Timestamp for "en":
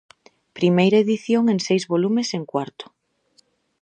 1.53-1.59, 2.37-2.43